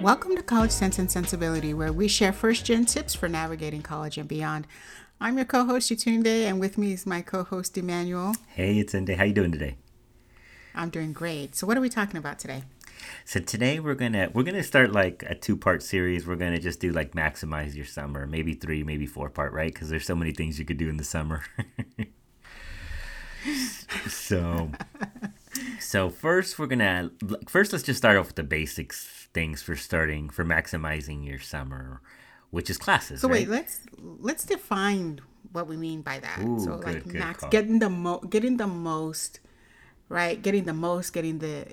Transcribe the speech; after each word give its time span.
Welcome 0.00 0.34
to 0.36 0.42
College 0.42 0.70
Sense 0.70 0.98
and 0.98 1.10
Sensibility, 1.10 1.74
where 1.74 1.92
we 1.92 2.08
share 2.08 2.32
first 2.32 2.64
gen 2.64 2.86
tips 2.86 3.14
for 3.14 3.28
navigating 3.28 3.82
college 3.82 4.16
and 4.16 4.26
beyond. 4.26 4.66
I'm 5.20 5.36
your 5.36 5.44
co-host 5.44 5.90
Yatunde, 5.90 6.46
and 6.46 6.58
with 6.58 6.78
me 6.78 6.94
is 6.94 7.04
my 7.04 7.20
co-host 7.20 7.76
Emmanuel. 7.76 8.34
Hey, 8.48 8.78
it's 8.78 8.94
Yatunde. 8.94 9.18
How 9.18 9.24
you 9.24 9.34
doing 9.34 9.52
today? 9.52 9.76
I'm 10.74 10.88
doing 10.88 11.12
great. 11.12 11.54
So, 11.54 11.66
what 11.66 11.76
are 11.76 11.82
we 11.82 11.90
talking 11.90 12.16
about 12.16 12.38
today? 12.38 12.62
So 13.26 13.40
today 13.40 13.78
we're 13.78 13.94
gonna 13.94 14.30
we're 14.32 14.42
gonna 14.42 14.62
start 14.62 14.90
like 14.90 15.22
a 15.26 15.34
two 15.34 15.56
part 15.56 15.82
series. 15.82 16.26
We're 16.26 16.36
gonna 16.36 16.58
just 16.58 16.80
do 16.80 16.92
like 16.92 17.12
maximize 17.12 17.74
your 17.74 17.84
summer, 17.84 18.26
maybe 18.26 18.54
three, 18.54 18.82
maybe 18.82 19.04
four 19.04 19.28
part, 19.28 19.52
right? 19.52 19.72
Because 19.72 19.90
there's 19.90 20.06
so 20.06 20.16
many 20.16 20.32
things 20.32 20.58
you 20.58 20.64
could 20.64 20.78
do 20.78 20.88
in 20.88 20.96
the 20.96 21.04
summer. 21.04 21.42
so 24.08 24.70
so 25.80 26.10
first 26.10 26.58
we're 26.58 26.66
gonna 26.66 27.10
first 27.48 27.72
let's 27.72 27.84
just 27.84 27.98
start 27.98 28.16
off 28.16 28.28
with 28.28 28.36
the 28.36 28.42
basics 28.42 29.28
things 29.32 29.62
for 29.62 29.76
starting 29.76 30.30
for 30.30 30.44
maximizing 30.44 31.26
your 31.26 31.38
summer, 31.38 32.00
which 32.50 32.70
is 32.70 32.78
classes. 32.78 33.20
So 33.20 33.28
right? 33.28 33.48
wait, 33.48 33.48
let's 33.48 33.80
let's 33.98 34.44
define 34.44 35.20
what 35.52 35.66
we 35.66 35.76
mean 35.76 36.02
by 36.02 36.20
that. 36.20 36.40
Ooh, 36.40 36.60
so 36.60 36.76
good, 36.76 36.84
like 36.84 37.04
good 37.04 37.14
max 37.14 37.40
call. 37.40 37.50
getting 37.50 37.78
the 37.78 37.90
mo 37.90 38.18
getting 38.20 38.56
the 38.56 38.66
most 38.66 39.40
right, 40.10 40.42
getting 40.42 40.64
the 40.64 40.74
most, 40.74 41.12
getting 41.12 41.38
the 41.38 41.66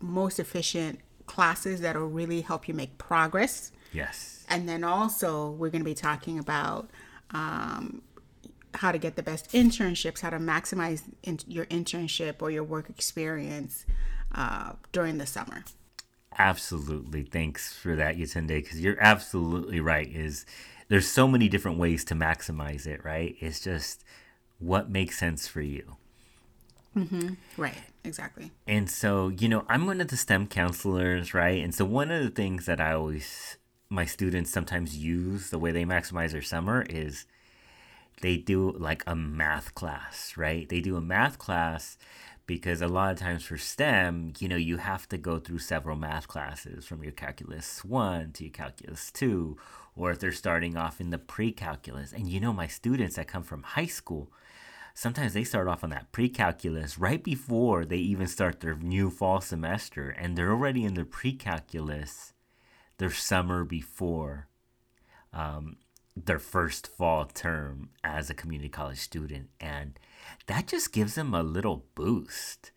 most 0.00 0.40
efficient 0.40 0.98
classes 1.26 1.80
that'll 1.82 2.08
really 2.08 2.40
help 2.40 2.66
you 2.66 2.74
make 2.74 2.98
progress. 2.98 3.70
yes. 3.92 4.44
And 4.48 4.68
then 4.68 4.82
also 4.84 5.50
we're 5.52 5.70
to 5.70 5.84
be 5.84 5.94
talking 5.94 6.38
about 6.38 6.90
um, 7.30 8.02
how 8.74 8.92
to 8.92 8.98
get 8.98 9.16
the 9.16 9.22
best 9.22 9.50
internships, 9.52 10.20
how 10.20 10.30
to 10.30 10.38
maximize 10.38 11.02
in- 11.22 11.40
your 11.46 11.66
internship 11.66 12.36
or 12.40 12.50
your 12.50 12.64
work 12.64 12.88
experience 12.88 13.84
uh, 14.34 14.72
during 14.92 15.18
the 15.18 15.26
summer. 15.26 15.64
Absolutely. 16.38 17.22
Thanks 17.22 17.74
for 17.74 17.94
that, 17.96 18.16
Yatunde, 18.16 18.48
because 18.48 18.80
you're 18.80 19.00
absolutely 19.00 19.80
right. 19.80 20.08
Is 20.10 20.46
there's 20.88 21.06
so 21.06 21.28
many 21.28 21.48
different 21.48 21.78
ways 21.78 22.04
to 22.06 22.14
maximize 22.14 22.86
it, 22.86 23.04
right? 23.04 23.36
It's 23.40 23.60
just 23.60 24.02
what 24.58 24.90
makes 24.90 25.18
sense 25.18 25.46
for 25.46 25.60
you. 25.60 25.96
Mm-hmm. 26.96 27.34
Right, 27.56 27.78
exactly. 28.04 28.50
And 28.66 28.90
so, 28.90 29.28
you 29.28 29.48
know, 29.48 29.64
I'm 29.68 29.86
one 29.86 30.00
of 30.00 30.08
the 30.08 30.16
STEM 30.16 30.48
counselors, 30.48 31.32
right? 31.32 31.62
And 31.62 31.74
so 31.74 31.84
one 31.84 32.10
of 32.10 32.22
the 32.22 32.30
things 32.30 32.66
that 32.66 32.80
I 32.80 32.92
always 32.92 33.56
my 33.88 34.06
students 34.06 34.50
sometimes 34.50 34.96
use 34.96 35.50
the 35.50 35.58
way 35.58 35.70
they 35.70 35.84
maximize 35.84 36.32
their 36.32 36.42
summer 36.42 36.86
is 36.88 37.26
they 38.20 38.36
do 38.36 38.72
like 38.72 39.02
a 39.06 39.16
math 39.16 39.74
class, 39.74 40.34
right? 40.36 40.68
They 40.68 40.80
do 40.80 40.96
a 40.96 41.00
math 41.00 41.38
class 41.38 41.96
because 42.46 42.82
a 42.82 42.88
lot 42.88 43.12
of 43.12 43.18
times 43.18 43.44
for 43.44 43.56
STEM, 43.56 44.34
you 44.38 44.48
know, 44.48 44.56
you 44.56 44.76
have 44.76 45.08
to 45.08 45.18
go 45.18 45.38
through 45.38 45.58
several 45.58 45.96
math 45.96 46.28
classes 46.28 46.84
from 46.84 47.02
your 47.02 47.12
calculus 47.12 47.84
1 47.84 48.32
to 48.32 48.44
your 48.44 48.52
calculus 48.52 49.10
2 49.12 49.56
or 49.96 50.10
if 50.10 50.18
they're 50.18 50.32
starting 50.32 50.76
off 50.76 51.00
in 51.00 51.10
the 51.10 51.18
pre-calculus. 51.18 52.12
And 52.12 52.28
you 52.28 52.40
know, 52.40 52.52
my 52.52 52.66
students 52.66 53.16
that 53.16 53.28
come 53.28 53.42
from 53.42 53.62
high 53.62 53.86
school, 53.86 54.32
sometimes 54.94 55.34
they 55.34 55.44
start 55.44 55.68
off 55.68 55.84
on 55.84 55.90
that 55.90 56.12
pre-calculus 56.12 56.98
right 56.98 57.22
before 57.22 57.84
they 57.84 57.96
even 57.96 58.26
start 58.26 58.60
their 58.60 58.74
new 58.74 59.10
fall 59.10 59.40
semester 59.40 60.10
and 60.10 60.36
they're 60.36 60.50
already 60.50 60.84
in 60.84 60.94
their 60.94 61.04
pre-calculus 61.04 62.32
their 62.98 63.10
summer 63.10 63.64
before 63.64 64.48
um, 65.32 65.76
their 66.16 66.38
first 66.38 66.86
fall 66.86 67.24
term 67.24 67.88
as 68.04 68.28
a 68.28 68.34
community 68.34 68.68
college 68.68 68.98
student 68.98 69.48
and 69.60 69.98
that 70.46 70.66
just 70.66 70.92
gives 70.92 71.14
them 71.14 71.32
a 71.34 71.42
little 71.42 71.86
boost 71.94 72.70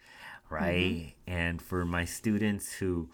right 0.50 0.94
mm-hmm. 0.94 1.31
and 1.31 1.61
for 1.61 1.83
my 1.83 2.05
students 2.05 2.73
who 2.75 3.09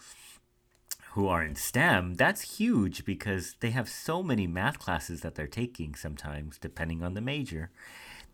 who 1.14 1.28
are 1.28 1.44
in 1.44 1.56
STEM, 1.56 2.16
that's 2.16 2.58
huge 2.58 3.04
because 3.04 3.56
they 3.60 3.72
have 3.72 3.90
so 3.90 4.24
many 4.24 4.48
math 4.48 4.80
classes 4.80 5.22
that 5.22 5.36
they're 5.36 5.46
taking 5.48 5.94
sometimes, 5.94 6.58
depending 6.58 7.04
on 7.04 7.16
the 7.16 7.22
major, 7.22 7.70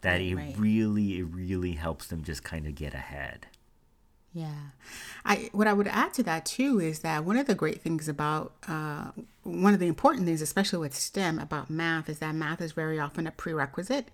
that 0.02 0.22
it 0.22 0.36
Right. 0.36 0.56
really, 0.58 1.18
it 1.18 1.24
really 1.24 1.72
helps 1.74 2.08
them 2.08 2.24
just 2.24 2.44
kind 2.44 2.68
of 2.68 2.76
get 2.76 2.94
ahead. 2.94 3.48
Yeah. 4.34 4.70
I 5.26 5.50
what 5.52 5.68
I 5.68 5.74
would 5.74 5.88
add 5.88 6.14
to 6.16 6.24
that 6.24 6.46
too 6.46 6.80
is 6.80 7.00
that 7.00 7.26
one 7.26 7.38
of 7.38 7.48
the 7.48 7.56
great 7.56 7.82
things 7.82 8.08
about 8.08 8.54
uh, 8.68 9.12
one 9.44 9.74
of 9.74 9.80
the 9.80 9.88
important 9.88 10.26
things, 10.26 10.42
especially 10.42 10.80
with 10.80 10.96
STEM 10.96 11.40
about 11.40 11.70
math, 11.70 12.10
is 12.10 12.20
that 12.20 12.36
math 12.36 12.62
is 12.62 12.72
very 12.72 13.00
often 13.00 13.26
a 13.26 13.32
prerequisite, 13.32 14.10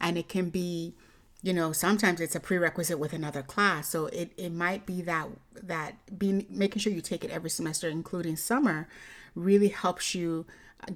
and 0.00 0.16
it 0.16 0.28
can 0.28 0.48
be, 0.50 0.94
you 1.42 1.52
know, 1.52 1.72
sometimes 1.72 2.20
it's 2.20 2.34
a 2.34 2.40
prerequisite 2.40 2.98
with 2.98 3.12
another 3.12 3.42
class. 3.42 3.88
So 3.88 4.06
it, 4.06 4.32
it 4.36 4.50
might 4.50 4.86
be 4.86 5.02
that 5.02 5.28
that 5.62 6.18
being 6.18 6.46
making 6.48 6.80
sure 6.80 6.92
you 6.92 7.02
take 7.02 7.24
it 7.24 7.30
every 7.30 7.50
semester, 7.50 7.88
including 7.88 8.36
summer, 8.36 8.88
really 9.34 9.68
helps 9.68 10.14
you 10.14 10.46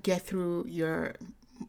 get 0.02 0.22
through 0.22 0.66
your 0.68 1.14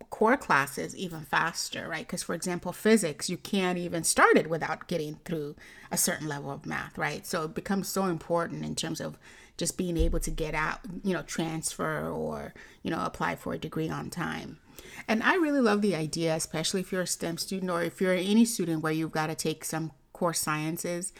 core 0.10 0.38
classes 0.38 0.96
even 0.96 1.22
faster, 1.22 1.88
right? 1.88 2.06
Because, 2.06 2.24
for 2.24 2.34
example, 2.34 2.72
physics, 2.72 3.30
you 3.30 3.38
can't 3.38 3.78
even 3.78 4.04
start 4.04 4.38
it 4.38 4.50
without 4.50 4.88
getting 4.88 5.20
through 5.26 5.56
a 5.92 5.98
certain 5.98 6.28
level 6.28 6.52
of 6.52 6.66
math, 6.66 6.98
right? 6.98 7.26
So 7.26 7.44
it 7.44 7.56
becomes 7.56 7.88
so 7.88 8.06
important 8.06 8.66
in 8.66 8.76
terms 8.76 9.00
of 9.02 9.18
just 9.58 9.78
being 9.78 9.98
able 9.98 10.20
to 10.20 10.32
get 10.32 10.54
out, 10.54 10.80
you 11.04 11.14
know, 11.14 11.22
transfer 11.22 12.10
or, 12.10 12.54
you 12.84 12.92
know, 12.92 13.04
apply 13.04 13.36
for 13.36 13.54
a 13.54 13.58
degree 13.58 13.90
on 13.90 14.10
time. 14.10 14.60
And 15.08 15.24
I 15.24 15.36
really 15.36 15.62
love 15.62 15.82
the 15.82 15.96
idea, 15.96 16.36
especially 16.36 16.82
if 16.82 16.92
you're 16.92 17.02
a 17.02 17.08
STEM 17.08 17.38
student 17.38 17.72
or 17.72 17.84
if 17.84 18.02
you're 18.02 18.14
any 18.14 18.46
student 18.46 18.84
where 18.84 18.92
you've 18.92 19.12
got 19.12 19.28
to 19.28 19.36
take 19.36 19.64
some 19.64 19.92
core 20.14 20.34
sciences. 20.34 21.14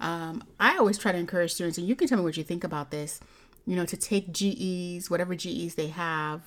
Um, 0.00 0.44
I 0.60 0.76
always 0.76 0.98
try 0.98 1.12
to 1.12 1.18
encourage 1.18 1.54
students, 1.54 1.78
and 1.78 1.86
you 1.86 1.96
can 1.96 2.08
tell 2.08 2.18
me 2.18 2.24
what 2.24 2.36
you 2.36 2.44
think 2.44 2.64
about 2.64 2.90
this, 2.90 3.20
you 3.66 3.76
know, 3.76 3.86
to 3.86 3.96
take 3.96 4.32
GEs, 4.32 5.10
whatever 5.10 5.34
GEs 5.34 5.74
they 5.74 5.88
have, 5.88 6.42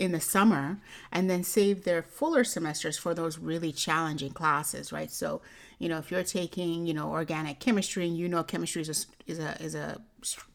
in 0.00 0.12
the 0.12 0.20
summer 0.20 0.78
and 1.12 1.28
then 1.28 1.44
save 1.44 1.84
their 1.84 2.02
fuller 2.02 2.42
semesters 2.42 2.96
for 2.96 3.12
those 3.12 3.38
really 3.38 3.70
challenging 3.70 4.32
classes 4.32 4.90
right 4.90 5.10
so 5.12 5.42
you 5.78 5.90
know 5.90 5.98
if 5.98 6.10
you're 6.10 6.24
taking 6.24 6.86
you 6.86 6.94
know 6.94 7.10
organic 7.10 7.60
chemistry 7.60 8.06
and 8.06 8.16
you 8.16 8.26
know 8.26 8.42
chemistry 8.42 8.80
is 8.80 8.88
a 8.88 9.30
is 9.30 9.38
a 9.38 9.62
is 9.62 9.74
a 9.74 10.00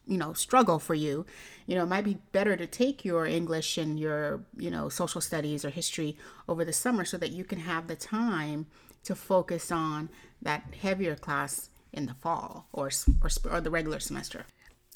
you 0.08 0.18
know 0.18 0.32
struggle 0.32 0.80
for 0.80 0.94
you 0.94 1.24
you 1.66 1.76
know 1.76 1.84
it 1.84 1.88
might 1.88 2.04
be 2.04 2.18
better 2.32 2.56
to 2.56 2.66
take 2.66 3.04
your 3.04 3.24
english 3.24 3.78
and 3.78 4.00
your 4.00 4.40
you 4.56 4.70
know 4.70 4.88
social 4.88 5.20
studies 5.20 5.64
or 5.64 5.70
history 5.70 6.16
over 6.48 6.64
the 6.64 6.72
summer 6.72 7.04
so 7.04 7.16
that 7.16 7.30
you 7.30 7.44
can 7.44 7.60
have 7.60 7.86
the 7.86 7.96
time 7.96 8.66
to 9.04 9.14
focus 9.14 9.70
on 9.70 10.08
that 10.42 10.64
heavier 10.82 11.14
class 11.14 11.70
in 11.92 12.06
the 12.06 12.14
fall 12.14 12.66
or 12.72 12.90
or, 13.22 13.30
or 13.48 13.60
the 13.60 13.70
regular 13.70 14.00
semester 14.00 14.44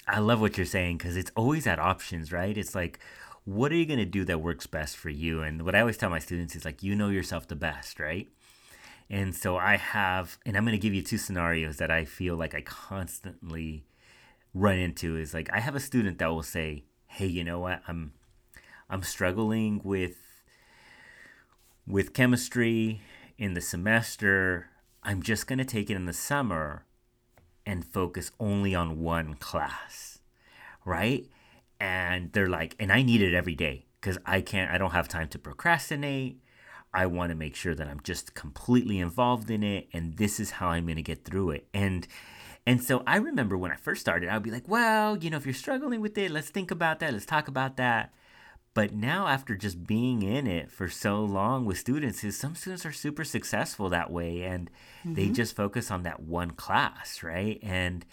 I 0.09 0.19
love 0.19 0.41
what 0.41 0.57
you're 0.57 0.67
saying 0.67 0.97
because 0.97 1.17
it's 1.17 1.31
always 1.37 1.69
at 1.69 1.79
options, 1.79 2.33
right? 2.33 2.57
It's 2.57 2.75
like, 2.75 2.99
what 3.45 3.73
are 3.73 3.77
you 3.77 3.87
going 3.87 3.99
to 3.99 4.05
do 4.05 4.25
that 4.25 4.41
works 4.41 4.67
best 4.67 4.97
for 4.97 5.09
you? 5.09 5.43
And 5.43 5.65
what 5.65 5.75
I 5.75 5.81
always 5.81 5.97
tell 5.97 6.11
my 6.11 6.19
students 6.19 6.55
is 6.55 6.65
like, 6.65 6.83
you 6.83 6.95
know 6.95 7.09
yourself 7.09 7.49
the 7.49 7.57
best, 7.57 7.99
right? 7.99 8.29
And 9.09 9.35
so 9.35 9.57
I 9.57 9.77
have, 9.77 10.39
and 10.47 10.57
I'm 10.57 10.65
going 10.65 10.77
to 10.77 10.83
give 10.83 10.95
you 10.95 11.03
two 11.03 11.19
scenarios 11.19 11.79
that 11.79 11.91
I 11.91 12.05
feel 12.05 12.37
like 12.37 12.55
I 12.55 12.61
constantly 12.61 13.85
run 14.55 14.79
into 14.79 15.17
is 15.17 15.35
like 15.35 15.49
I 15.53 15.61
have 15.61 15.75
a 15.75 15.81
student 15.81 16.19
that 16.19 16.29
will 16.29 16.43
say, 16.43 16.85
"Hey, 17.07 17.27
you 17.27 17.45
know 17.45 17.61
what? 17.61 17.83
I'm 17.89 18.13
I'm 18.89 19.03
struggling 19.03 19.81
with 19.85 20.17
with 21.87 22.13
chemistry 22.13 23.01
in 23.39 23.55
the 23.55 23.61
semester. 23.61 24.69
I'm 25.03 25.23
just 25.23 25.47
going 25.47 25.59
to 25.59 25.65
take 25.65 25.91
it 25.91 25.97
in 25.97 26.07
the 26.07 26.13
summer 26.13 26.85
and 27.65 27.85
focus 27.85 28.33
only 28.39 28.75
on 28.75 29.01
one 29.01 29.35
class." 29.35 30.19
Right? 30.85 31.29
And 31.81 32.33
they're 32.33 32.49
like, 32.49 32.77
"And 32.79 32.93
I 32.93 33.03
need 33.03 33.23
it 33.23 33.35
every 33.35 33.55
day 33.55 33.87
cuz 34.01 34.19
I 34.27 34.41
can't 34.41 34.71
I 34.71 34.79
don't 34.79 34.93
have 34.93 35.09
time 35.09 35.29
to 35.29 35.39
procrastinate. 35.39 36.41
I 36.93 37.07
want 37.07 37.31
to 37.31 37.37
make 37.37 37.57
sure 37.57 37.75
that 37.75 37.89
I'm 37.89 38.01
just 38.03 38.35
completely 38.35 38.99
involved 38.99 39.51
in 39.51 39.63
it 39.63 39.89
and 39.93 40.17
this 40.17 40.41
is 40.41 40.53
how 40.53 40.69
I'm 40.69 40.85
going 40.87 40.97
to 40.97 41.03
get 41.03 41.25
through 41.25 41.51
it." 41.51 41.69
And 41.75 42.07
and 42.67 42.83
so 42.83 43.03
I 43.07 43.17
remember 43.17 43.57
when 43.57 43.73
I 43.73 43.77
first 43.77 44.01
started, 44.01 44.29
I'd 44.29 44.43
be 44.43 44.51
like, 44.51 44.69
well, 44.69 45.17
you 45.17 45.31
know, 45.31 45.37
if 45.37 45.47
you're 45.47 45.55
struggling 45.55 46.01
with 46.01 46.17
it, 46.19 46.31
let's 46.31 46.51
think 46.51 46.71
about 46.71 47.01
that. 47.01 47.13
Let's 47.13 47.27
talk 47.27 47.49
about 47.49 47.77
that. 47.79 48.13
But 48.75 48.95
now, 48.95 49.27
after 49.27 49.57
just 49.57 49.85
being 49.85 50.23
in 50.23 50.47
it 50.47 50.71
for 50.71 50.89
so 50.89 51.25
long 51.25 51.65
with 51.65 51.79
students, 51.79 52.23
is 52.23 52.39
some 52.39 52.55
students 52.55 52.87
are 52.87 52.93
super 52.93 53.25
successful 53.25 53.89
that 53.89 54.13
way, 54.13 54.45
and 54.45 54.71
they 55.05 55.25
mm-hmm. 55.25 55.33
just 55.33 55.57
focus 55.57 55.91
on 55.91 56.05
that 56.05 56.21
one 56.23 56.53
class, 56.53 57.25
right? 57.25 57.59
And 57.63 58.07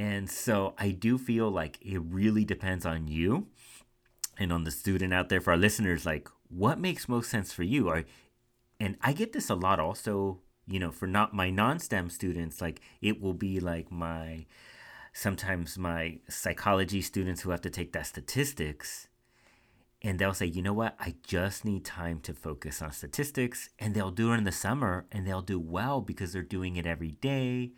and 0.00 0.30
so 0.30 0.72
I 0.78 0.92
do 0.92 1.18
feel 1.18 1.50
like 1.50 1.78
it 1.82 1.98
really 1.98 2.42
depends 2.42 2.86
on 2.86 3.06
you 3.06 3.48
and 4.38 4.50
on 4.50 4.64
the 4.64 4.70
student 4.70 5.12
out 5.12 5.28
there. 5.28 5.42
For 5.42 5.50
our 5.50 5.58
listeners, 5.58 6.06
like 6.06 6.26
what 6.48 6.80
makes 6.80 7.06
most 7.06 7.28
sense 7.28 7.52
for 7.52 7.64
you? 7.64 7.90
Are 7.90 8.04
and 8.80 8.96
I 9.02 9.12
get 9.12 9.34
this 9.34 9.50
a 9.50 9.54
lot 9.54 9.78
also 9.78 10.40
you 10.66 10.78
know 10.78 10.90
for 10.90 11.06
not 11.06 11.34
my 11.34 11.50
non-stem 11.50 12.08
students 12.08 12.62
like 12.62 12.80
it 13.02 13.20
will 13.20 13.34
be 13.34 13.60
like 13.60 13.92
my 13.92 14.46
sometimes 15.12 15.76
my 15.76 16.18
psychology 16.30 17.02
students 17.02 17.42
who 17.42 17.50
have 17.50 17.60
to 17.60 17.68
take 17.70 17.92
that 17.92 18.06
statistics 18.06 19.08
and 20.00 20.18
they'll 20.18 20.32
say 20.32 20.46
you 20.46 20.62
know 20.62 20.72
what 20.72 20.94
i 21.00 21.14
just 21.26 21.64
need 21.64 21.84
time 21.84 22.20
to 22.20 22.32
focus 22.32 22.80
on 22.80 22.92
statistics 22.92 23.70
and 23.80 23.94
they'll 23.94 24.12
do 24.12 24.32
it 24.32 24.36
in 24.36 24.44
the 24.44 24.52
summer 24.52 25.06
and 25.10 25.26
they'll 25.26 25.42
do 25.42 25.58
well 25.58 26.00
because 26.00 26.32
they're 26.32 26.42
doing 26.42 26.76
it 26.76 26.86
every 26.86 27.10
day 27.10 27.72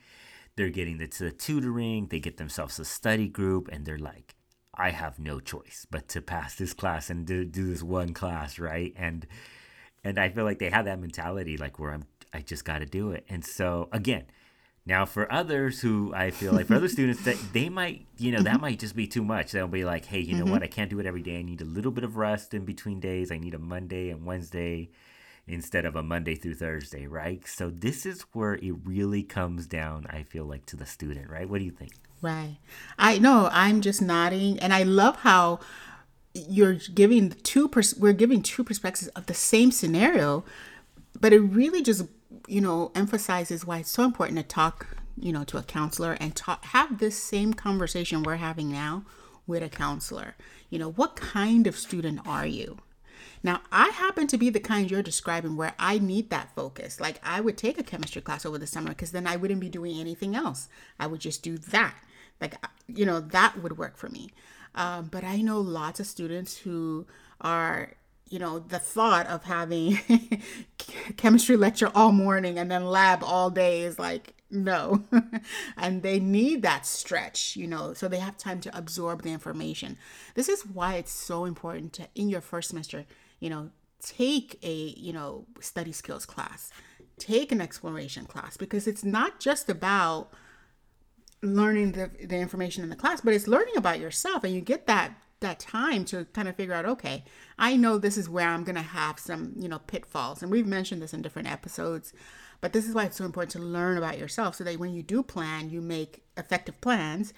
they're 0.57 0.71
getting 0.71 0.99
the, 0.99 1.07
the 1.07 1.31
tutoring 1.31 2.07
they 2.09 2.21
get 2.21 2.37
themselves 2.37 2.79
a 2.79 2.85
study 2.85 3.29
group 3.29 3.69
and 3.73 3.85
they're 3.85 3.99
like 3.99 4.35
I 4.75 4.91
have 4.91 5.19
no 5.19 5.39
choice 5.39 5.87
but 5.91 6.09
to 6.09 6.23
pass 6.23 6.55
this 6.55 6.73
class 6.73 7.11
and 7.11 7.27
do, 7.27 7.45
do 7.45 7.69
this 7.69 7.83
one 7.83 8.15
class, 8.15 8.59
right? 8.59 8.93
And 8.97 9.27
and 10.05 10.19
I 10.19 10.31
feel 10.31 10.45
like 10.45 10.59
they 10.59 10.71
have 10.71 10.87
that 10.87 10.99
mentality, 10.99 11.57
like 11.57 11.79
where 11.79 11.93
I'm, 11.93 12.05
I 12.33 12.41
just 12.41 12.65
got 12.65 12.79
to 12.79 12.87
do 12.87 13.13
it. 13.13 13.25
And 13.29 13.45
so 13.45 13.89
again, 13.93 14.25
now 14.85 15.05
for 15.05 15.33
others 15.33 15.81
who 15.81 16.13
I 16.13 16.31
feel 16.31 16.53
like 16.53 16.67
for 16.67 16.75
other 16.75 16.89
students 16.89 17.23
that 17.25 17.37
they 17.53 17.69
might, 17.69 18.07
you 18.19 18.33
know, 18.33 18.43
that 18.43 18.61
might 18.61 18.81
just 18.81 18.97
be 18.97 19.07
too 19.07 19.23
much. 19.23 19.53
They'll 19.53 19.69
be 19.69 19.85
like, 19.85 20.07
hey, 20.07 20.19
you 20.19 20.35
know 20.35 20.45
mm-hmm. 20.45 20.53
what? 20.53 20.63
I 20.63 20.67
can't 20.67 20.91
do 20.91 20.99
it 20.99 21.07
every 21.07 21.23
day. 21.23 21.39
I 21.39 21.43
need 21.43 21.61
a 21.61 21.67
little 21.67 21.93
bit 21.93 22.03
of 22.03 22.17
rest 22.17 22.53
in 22.53 22.65
between 22.65 22.99
days. 22.99 23.31
I 23.31 23.39
need 23.39 23.55
a 23.55 23.61
Monday 23.61 24.11
and 24.11 24.25
Wednesday 24.25 24.91
instead 25.47 25.85
of 25.85 25.97
a 25.97 26.03
Monday 26.03 26.35
through 26.35 26.55
Thursday, 26.55 27.07
right? 27.07 27.47
So 27.47 27.71
this 27.71 28.07
is 28.07 28.23
where 28.33 28.55
it 28.55 28.73
really 28.85 29.23
comes 29.23 29.67
down, 29.67 30.07
I 30.09 30.23
feel 30.23 30.45
like, 30.45 30.67
to 30.67 30.77
the 30.77 30.87
student, 30.87 31.29
right? 31.29 31.49
What 31.49 31.59
do 31.59 31.65
you 31.65 31.71
think? 31.71 31.93
Right. 32.21 32.59
I 32.99 33.19
know. 33.19 33.49
I'm 33.51 33.81
just 33.81 34.01
nodding, 34.01 34.59
and 34.61 34.73
I 34.73 34.85
love 34.85 35.17
how 35.17 35.59
you're 36.35 36.75
giving 36.75 37.31
two. 37.43 37.69
Pers- 37.69 37.97
we're 37.97 38.13
giving 38.13 38.43
two 38.43 38.63
perspectives 38.63 39.09
of 39.09 39.27
the 39.27 39.35
same 39.35 39.73
scenario, 39.73 40.45
but 41.21 41.33
it 41.33 41.41
really 41.41 41.83
just 41.83 42.05
you 42.47 42.61
know 42.61 42.93
emphasizes 42.95 43.67
why 43.67 43.79
it's 43.79 43.91
so 43.91 44.05
important 44.05 44.39
to 44.39 44.45
talk 44.45 44.97
you 45.19 45.33
know 45.33 45.45
to 45.45 45.59
a 45.59 45.63
counselor 45.63 46.17
and 46.21 46.35
talk 46.35 46.65
have 46.67 46.99
this 46.99 47.21
same 47.21 47.53
conversation 47.55 48.23
we're 48.23 48.37
having 48.37 48.71
now 48.71 49.05
with 49.47 49.63
a 49.63 49.69
counselor. 49.69 50.37
You 50.71 50.79
know, 50.79 50.93
what 50.93 51.17
kind 51.17 51.67
of 51.67 51.77
student 51.77 52.21
are 52.27 52.47
you? 52.47 52.79
Now, 53.43 53.63
I 53.71 53.89
happen 53.89 54.27
to 54.29 54.39
be 54.39 54.51
the 54.51 54.61
kind 54.61 54.91
you're 54.91 55.03
describing 55.03 55.57
where 55.57 55.75
I 55.79 55.99
need 55.99 56.31
that 56.31 56.55
focus. 56.55 57.01
Like, 57.01 57.21
I 57.23 57.41
would 57.41 57.59
take 57.59 57.79
a 57.79 57.83
chemistry 57.83 58.23
class 58.23 58.47
over 58.47 58.59
the 58.59 58.67
summer 58.67 58.91
because 58.91 59.13
then 59.13 59.27
I 59.27 59.37
wouldn't 59.37 59.61
be 59.61 59.69
doing 59.69 59.99
anything 59.99 60.35
else. 60.35 60.69
I 60.99 61.07
would 61.07 61.21
just 61.21 61.43
do 61.43 61.59
that. 61.59 61.95
Like, 62.41 62.55
you 62.89 63.07
know, 63.07 63.21
that 63.21 63.63
would 63.63 63.79
work 63.79 63.97
for 63.97 64.09
me. 64.09 64.31
Um, 64.75 65.07
but 65.07 65.25
I 65.25 65.41
know 65.41 65.61
lots 65.61 66.01
of 66.01 66.07
students 66.07 66.59
who 66.59 67.07
are, 67.41 67.93
you 68.29 68.39
know, 68.39 68.59
the 68.59 68.79
thought 68.79 69.27
of 69.27 69.45
having 69.45 69.99
chemistry 71.17 71.57
lecture 71.57 71.91
all 71.95 72.13
morning 72.13 72.59
and 72.59 72.71
then 72.71 72.87
lab 72.87 73.23
all 73.23 73.51
day 73.51 73.83
is 73.83 73.99
like, 73.99 74.35
no. 74.53 75.03
and 75.77 76.03
they 76.03 76.21
need 76.21 76.63
that 76.63 76.87
stretch, 76.87 77.57
you 77.57 77.67
know, 77.67 77.95
so 77.95 78.07
they 78.07 78.19
have 78.19 78.37
time 78.37 78.61
to 78.61 78.77
absorb 78.77 79.23
the 79.23 79.33
information. 79.33 79.97
This 80.35 80.49
is 80.49 80.67
why 80.67 80.97
it's 80.97 81.11
so 81.11 81.47
important 81.47 81.95
to, 81.95 82.09
in 82.15 82.29
your 82.29 82.43
first 82.43 82.69
semester, 82.69 83.07
you 83.41 83.51
know, 83.51 83.71
take 84.01 84.59
a, 84.63 84.73
you 84.73 85.13
know, 85.13 85.47
study 85.61 85.93
skills 85.93 86.27
class, 86.27 86.71
take 87.19 87.51
an 87.51 87.61
exploration 87.61 88.27
class, 88.27 88.57
because 88.57 88.87
it's 88.87 89.03
not 89.03 89.41
just 89.41 89.71
about 89.71 90.33
learning 91.43 91.93
the, 91.93 92.11
the 92.25 92.37
information 92.37 92.85
in 92.85 92.91
the 92.91 92.97
class, 92.97 93.21
but 93.21 93.33
it's 93.33 93.49
learning 93.49 93.77
about 93.77 93.99
yourself 93.99 94.45
and 94.45 94.55
you 94.55 94.61
get 94.61 94.87
that 94.87 95.15
that 95.43 95.61
time 95.61 96.05
to 96.05 96.25
kind 96.33 96.49
of 96.49 96.57
figure 96.57 96.75
out 96.75 96.87
okay 96.87 97.25
i 97.59 97.77
know 97.77 97.99
this 97.99 98.17
is 98.17 98.29
where 98.29 98.49
i'm 98.49 98.65
going 98.65 98.75
to 98.75 98.83
have 98.83 99.19
some 99.19 99.53
you 99.57 99.69
know 99.69 99.79
pitfalls 99.81 100.43
and 100.43 100.51
we've 100.51 100.67
mentioned 100.67 101.03
this 101.03 101.15
in 101.15 101.23
different 101.23 101.51
episodes 101.51 102.13
but 102.61 102.73
this 102.73 102.89
is 102.89 102.95
why 102.95 103.05
it's 103.05 103.17
so 103.17 103.25
important 103.25 103.51
to 103.51 103.59
learn 103.59 103.99
about 103.99 104.19
yourself 104.19 104.55
so 104.55 104.65
that 104.65 104.79
when 104.79 104.95
you 104.95 105.03
do 105.03 105.23
plan 105.23 105.71
you 105.71 105.81
make 105.81 106.23
effective 106.37 106.81
plans 106.81 107.33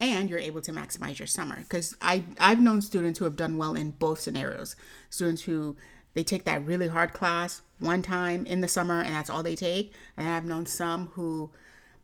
and 0.00 0.30
you're 0.30 0.38
able 0.38 0.60
to 0.60 0.72
maximize 0.72 1.18
your 1.18 1.26
summer 1.26 1.56
because 1.56 1.96
I 2.00 2.24
I've 2.38 2.60
known 2.60 2.82
students 2.82 3.18
who 3.18 3.24
have 3.24 3.36
done 3.36 3.56
well 3.56 3.74
in 3.74 3.92
both 3.92 4.20
scenarios. 4.20 4.76
Students 5.10 5.42
who 5.42 5.76
they 6.14 6.24
take 6.24 6.44
that 6.44 6.64
really 6.64 6.88
hard 6.88 7.12
class 7.12 7.62
one 7.78 8.02
time 8.02 8.46
in 8.46 8.60
the 8.60 8.68
summer 8.68 9.00
and 9.00 9.14
that's 9.14 9.30
all 9.30 9.42
they 9.42 9.56
take, 9.56 9.92
and 10.16 10.28
I've 10.28 10.44
known 10.44 10.66
some 10.66 11.08
who 11.08 11.50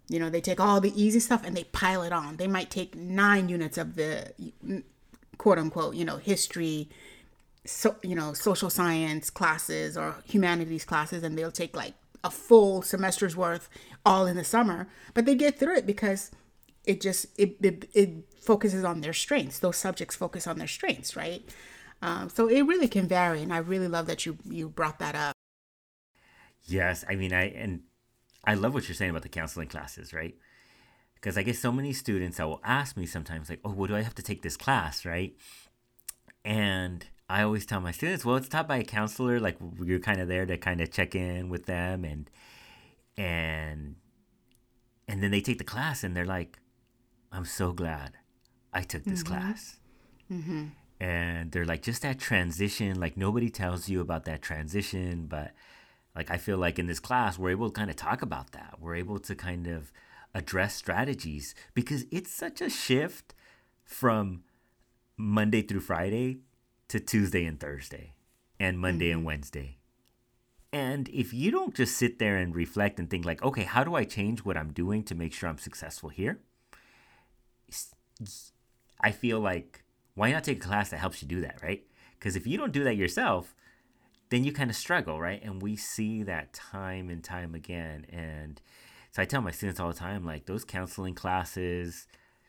you 0.08 0.18
know 0.18 0.28
they 0.28 0.40
take 0.40 0.60
all 0.60 0.80
the 0.80 1.00
easy 1.00 1.20
stuff 1.20 1.42
and 1.44 1.56
they 1.56 1.64
pile 1.64 2.02
it 2.02 2.12
on. 2.12 2.36
They 2.36 2.48
might 2.48 2.70
take 2.70 2.96
9 2.96 3.48
units 3.48 3.78
of 3.78 3.94
the 3.94 4.32
quote 5.38 5.58
unquote, 5.58 5.94
you 5.94 6.04
know, 6.04 6.16
history 6.16 6.88
so 7.66 7.96
you 8.02 8.14
know, 8.14 8.34
social 8.34 8.68
science 8.68 9.30
classes 9.30 9.96
or 9.96 10.16
humanities 10.26 10.84
classes 10.84 11.22
and 11.22 11.38
they'll 11.38 11.50
take 11.50 11.74
like 11.74 11.94
a 12.22 12.30
full 12.30 12.82
semester's 12.82 13.36
worth 13.36 13.68
all 14.04 14.26
in 14.26 14.36
the 14.36 14.44
summer, 14.44 14.88
but 15.14 15.24
they 15.24 15.34
get 15.34 15.58
through 15.58 15.76
it 15.76 15.86
because 15.86 16.30
it 16.84 17.00
just 17.00 17.26
it, 17.38 17.56
it, 17.62 17.88
it 17.94 18.10
focuses 18.40 18.84
on 18.84 19.00
their 19.00 19.14
strengths. 19.14 19.58
Those 19.58 19.76
subjects 19.76 20.14
focus 20.14 20.46
on 20.46 20.58
their 20.58 20.68
strengths 20.68 21.16
right? 21.16 21.42
Um, 22.02 22.28
so 22.28 22.48
it 22.48 22.62
really 22.62 22.88
can 22.88 23.08
vary 23.08 23.42
and 23.42 23.52
i 23.52 23.56
really 23.56 23.88
love 23.88 24.06
that 24.08 24.26
you 24.26 24.36
you 24.44 24.68
brought 24.68 24.98
that 24.98 25.14
up. 25.14 25.34
Yes 26.66 27.04
i 27.08 27.14
mean 27.14 27.32
i 27.32 27.44
and 27.44 27.80
i 28.44 28.54
love 28.54 28.74
what 28.74 28.88
you're 28.88 28.94
saying 28.94 29.10
about 29.10 29.22
the 29.22 29.28
counseling 29.30 29.68
classes 29.68 30.12
right 30.12 30.34
because 31.24 31.38
i 31.38 31.42
get 31.42 31.56
so 31.56 31.72
many 31.72 31.92
students 31.92 32.36
that 32.36 32.46
will 32.46 32.60
ask 32.62 32.96
me 32.96 33.06
sometimes 33.06 33.48
like 33.48 33.60
oh 33.64 33.72
well 33.72 33.88
do 33.88 33.96
i 33.96 34.02
have 34.02 34.14
to 34.14 34.22
take 34.22 34.42
this 34.42 34.56
class 34.56 35.06
right 35.06 35.34
and 36.44 37.06
i 37.30 37.42
always 37.42 37.64
tell 37.64 37.80
my 37.80 37.92
students 37.92 38.24
well 38.24 38.36
it's 38.36 38.48
taught 38.48 38.68
by 38.68 38.76
a 38.76 38.84
counselor 38.84 39.40
like 39.40 39.56
you're 39.82 39.98
kind 39.98 40.20
of 40.20 40.28
there 40.28 40.44
to 40.44 40.58
kind 40.58 40.80
of 40.82 40.90
check 40.90 41.14
in 41.14 41.48
with 41.48 41.64
them 41.64 42.04
and 42.04 42.30
and 43.16 43.96
and 45.08 45.22
then 45.22 45.30
they 45.30 45.40
take 45.40 45.58
the 45.58 45.64
class 45.64 46.04
and 46.04 46.14
they're 46.14 46.26
like 46.26 46.58
I'm 47.34 47.44
so 47.44 47.72
glad 47.72 48.12
I 48.72 48.82
took 48.82 49.04
this 49.04 49.24
mm-hmm. 49.24 49.34
class. 49.34 49.76
Mm-hmm. 50.30 50.66
And 51.00 51.50
they're 51.50 51.64
like, 51.64 51.82
just 51.82 52.02
that 52.02 52.20
transition, 52.20 53.00
like 53.00 53.16
nobody 53.16 53.50
tells 53.50 53.88
you 53.88 54.00
about 54.00 54.24
that 54.26 54.40
transition. 54.40 55.26
But 55.26 55.50
like, 56.14 56.30
I 56.30 56.38
feel 56.38 56.58
like 56.58 56.78
in 56.78 56.86
this 56.86 57.00
class, 57.00 57.36
we're 57.36 57.50
able 57.50 57.70
to 57.70 57.74
kind 57.74 57.90
of 57.90 57.96
talk 57.96 58.22
about 58.22 58.52
that. 58.52 58.76
We're 58.80 58.94
able 58.94 59.18
to 59.18 59.34
kind 59.34 59.66
of 59.66 59.92
address 60.34 60.74
strategies 60.74 61.54
because 61.74 62.06
it's 62.10 62.30
such 62.30 62.60
a 62.60 62.68
shift 62.68 63.34
from 63.84 64.42
Monday 65.16 65.62
through 65.62 65.80
Friday 65.80 66.38
to 66.88 67.00
Tuesday 67.00 67.44
and 67.44 67.60
Thursday 67.60 68.12
and 68.58 68.78
Monday 68.78 69.10
mm-hmm. 69.10 69.18
and 69.18 69.26
Wednesday. 69.26 69.78
And 70.72 71.08
if 71.10 71.32
you 71.32 71.52
don't 71.52 71.74
just 71.74 71.96
sit 71.96 72.18
there 72.18 72.36
and 72.36 72.54
reflect 72.54 72.98
and 72.98 73.08
think 73.08 73.24
like, 73.24 73.42
okay, 73.44 73.62
how 73.62 73.84
do 73.84 73.94
I 73.94 74.02
change 74.04 74.44
what 74.44 74.56
I'm 74.56 74.72
doing 74.72 75.04
to 75.04 75.14
make 75.14 75.32
sure 75.32 75.48
I'm 75.48 75.58
successful 75.58 76.08
here? 76.08 76.40
I 79.00 79.12
feel 79.12 79.38
like 79.38 79.84
why 80.14 80.32
not 80.32 80.44
take 80.44 80.64
a 80.64 80.66
class 80.66 80.90
that 80.90 80.98
helps 80.98 81.22
you 81.22 81.28
do 81.28 81.42
that, 81.42 81.60
right? 81.62 81.84
Because 82.18 82.34
if 82.34 82.46
you 82.46 82.56
don't 82.56 82.72
do 82.72 82.84
that 82.84 82.96
yourself, 82.96 83.54
then 84.30 84.44
you 84.44 84.52
kind 84.52 84.70
of 84.70 84.76
struggle, 84.76 85.20
right? 85.20 85.42
And 85.44 85.62
we 85.62 85.76
see 85.76 86.22
that 86.24 86.52
time 86.52 87.08
and 87.08 87.22
time 87.22 87.54
again. 87.54 88.06
And 88.10 88.60
so 89.14 89.22
I 89.22 89.26
tell 89.26 89.40
my 89.40 89.52
students 89.52 89.78
all 89.78 89.92
the 89.92 89.94
time, 89.94 90.24
like 90.24 90.46
those 90.46 90.64
counseling 90.64 91.14
classes, 91.14 92.08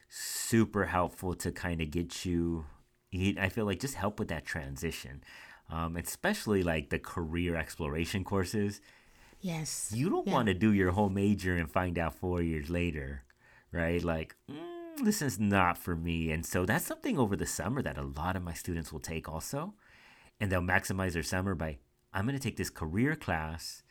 super 0.10 0.86
helpful 0.86 1.36
to 1.36 1.52
kind 1.52 1.80
of 1.80 1.92
get 1.92 2.26
you. 2.26 2.66
I 3.38 3.50
feel 3.50 3.66
like 3.66 3.80
just 3.80 3.94
help 3.94 4.18
with 4.18 4.30
that 4.30 4.46
transition, 4.46 5.24
um, 5.70 5.96
especially 5.96 6.64
like 6.64 6.90
the 6.90 6.98
career 6.98 7.56
exploration 7.56 8.24
courses. 8.24 8.82
Yes. 9.42 9.92
You 9.94 10.10
don't 10.10 10.26
yeah. 10.26 10.34
want 10.34 10.48
to 10.48 10.56
do 10.56 10.74
your 10.74 10.90
whole 10.90 11.10
major 11.10 11.56
and 11.56 11.72
find 11.72 12.00
out 12.00 12.16
four 12.16 12.42
years 12.42 12.70
later, 12.70 13.24
right? 13.72 14.04
Like. 14.04 14.36
Mm, 14.52 15.04
this 15.04 15.22
is 15.22 15.40
not 15.40 15.78
for 15.78 15.96
me. 15.96 16.32
And 16.32 16.44
so 16.44 16.66
that's 16.66 16.86
something 16.86 17.20
over 17.20 17.36
the 17.36 17.46
summer 17.46 17.84
that 17.84 17.98
a 17.98 18.02
lot 18.02 18.36
of 18.36 18.42
my 18.42 18.54
students 18.54 18.92
will 18.92 19.00
take 19.00 19.30
also. 19.30 19.76
And 20.40 20.52
they'll 20.52 20.62
maximize 20.62 21.14
their 21.14 21.22
summer 21.22 21.54
by, 21.54 21.78
I'm 22.12 22.26
going 22.26 22.38
to 22.38 22.44
take 22.44 22.58
this 22.58 22.72
career 22.72 23.16
class 23.16 23.84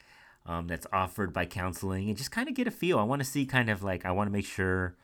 um, 0.46 0.66
that's 0.66 0.86
offered 0.92 1.32
by 1.32 1.46
counseling 1.46 2.08
and 2.08 2.16
just 2.16 2.30
kind 2.30 2.48
of 2.48 2.54
get 2.54 2.66
a 2.66 2.70
feel. 2.70 2.98
I 2.98 3.04
want 3.04 3.20
to 3.20 3.28
see 3.28 3.46
kind 3.46 3.70
of 3.70 3.82
like, 3.82 4.04
I 4.04 4.12
want 4.12 4.28
to 4.28 4.32
make 4.32 4.46
sure 4.46 4.96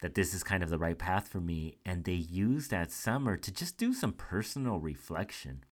that 0.00 0.14
this 0.14 0.34
is 0.34 0.42
kind 0.42 0.62
of 0.62 0.70
the 0.70 0.78
right 0.78 0.98
path 0.98 1.28
for 1.28 1.40
me. 1.40 1.76
And 1.84 2.04
they 2.04 2.12
use 2.12 2.68
that 2.68 2.90
summer 2.90 3.36
to 3.36 3.52
just 3.52 3.76
do 3.76 3.92
some 3.92 4.12
personal 4.12 4.78
reflection. 4.78 5.64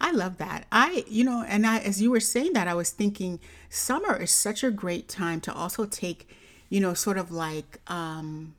I 0.00 0.12
love 0.12 0.38
that. 0.38 0.66
I, 0.70 1.04
you 1.08 1.24
know, 1.24 1.44
and 1.46 1.66
I, 1.66 1.78
as 1.78 2.00
you 2.00 2.10
were 2.10 2.20
saying 2.20 2.52
that, 2.52 2.68
I 2.68 2.74
was 2.74 2.90
thinking 2.90 3.40
summer 3.68 4.16
is 4.16 4.30
such 4.30 4.62
a 4.62 4.70
great 4.70 5.08
time 5.08 5.40
to 5.42 5.52
also 5.52 5.86
take 5.86 6.28
you 6.68 6.80
know, 6.80 6.94
sort 6.94 7.18
of 7.18 7.30
like 7.30 7.80
um, 7.86 8.54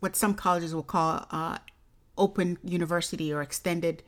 what 0.00 0.16
some 0.16 0.34
colleges 0.34 0.74
will 0.74 0.82
call 0.82 1.26
uh, 1.30 1.58
open 2.16 2.58
university 2.64 3.32
or 3.32 3.42
extended 3.42 4.02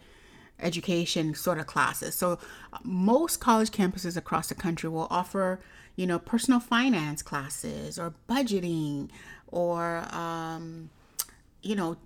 education 0.61 1.35
sort 1.35 1.59
of 1.59 1.67
classes. 1.67 2.15
So 2.15 2.39
most 2.83 3.41
college 3.41 3.71
campuses 3.71 4.17
across 4.17 4.49
the 4.49 4.55
country 4.55 4.89
will 4.89 5.09
offer, 5.11 5.61
you 5.97 6.07
know, 6.07 6.19
personal 6.19 6.61
finance 6.61 7.23
classes 7.23 7.99
or 7.99 8.15
budgeting 8.29 9.09
or, 9.49 9.99
um, 10.15 10.91
you 11.63 11.77
know, 11.77 11.97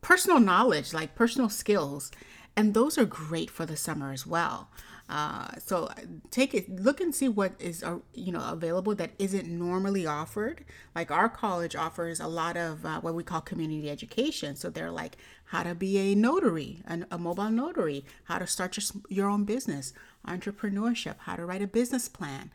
personal 0.00 0.40
knowledge, 0.40 0.92
like 0.92 1.14
personal 1.14 1.48
skills. 1.48 2.10
And 2.56 2.72
those 2.72 2.96
are 2.98 3.04
great 3.04 3.50
for 3.50 3.66
the 3.66 3.76
summer 3.76 4.12
as 4.12 4.26
well. 4.26 4.70
Uh, 5.08 5.48
so 5.58 5.90
take 6.30 6.54
it, 6.54 6.80
look 6.80 7.00
and 7.00 7.14
see 7.14 7.28
what 7.28 7.52
is 7.58 7.82
uh, 7.82 7.98
you 8.14 8.32
know 8.32 8.42
available 8.48 8.94
that 8.94 9.10
isn't 9.18 9.46
normally 9.46 10.06
offered. 10.06 10.64
Like 10.94 11.10
our 11.10 11.28
college 11.28 11.76
offers 11.76 12.20
a 12.20 12.26
lot 12.28 12.56
of 12.56 12.86
uh, 12.86 13.00
what 13.00 13.14
we 13.14 13.22
call 13.22 13.40
community 13.42 13.90
education. 13.90 14.56
So 14.56 14.70
they're 14.70 14.90
like 14.90 15.16
how 15.46 15.62
to 15.64 15.74
be 15.74 15.98
a 15.98 16.14
notary, 16.14 16.80
an, 16.86 17.06
a 17.10 17.18
mobile 17.18 17.50
notary, 17.50 18.04
how 18.24 18.38
to 18.38 18.46
start 18.46 18.76
your 18.76 19.02
your 19.08 19.28
own 19.28 19.44
business, 19.44 19.92
entrepreneurship, 20.26 21.16
how 21.18 21.36
to 21.36 21.44
write 21.44 21.62
a 21.62 21.66
business 21.66 22.08
plan. 22.08 22.50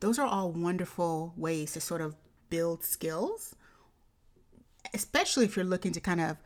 Those 0.00 0.18
are 0.18 0.26
all 0.26 0.52
wonderful 0.52 1.32
ways 1.36 1.72
to 1.72 1.80
sort 1.80 2.02
of 2.02 2.16
build 2.50 2.84
skills 2.84 3.54
especially 4.92 5.44
if 5.44 5.56
you're 5.56 5.64
looking 5.64 5.92
to 5.92 6.00
kind 6.00 6.20
of 6.20 6.36